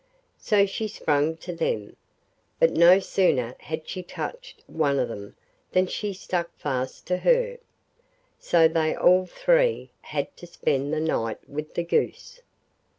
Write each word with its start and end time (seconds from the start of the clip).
So 0.39 0.65
she 0.65 0.87
sprang 0.87 1.37
to 1.45 1.53
them; 1.53 1.95
but 2.59 2.71
no 2.71 2.97
sooner 2.97 3.53
had 3.59 3.87
she 3.87 4.01
touched 4.01 4.63
one 4.65 4.97
of 4.97 5.07
them 5.09 5.35
than 5.73 5.85
she 5.85 6.11
stuck 6.11 6.49
fast 6.57 7.05
to 7.05 7.17
her. 7.17 7.59
So 8.39 8.67
they 8.67 8.95
all 8.95 9.27
three 9.27 9.91
had 10.01 10.35
to 10.37 10.47
spend 10.47 10.91
the 10.91 10.99
night 10.99 11.47
with 11.47 11.75
the 11.75 11.83
goose. 11.83 12.41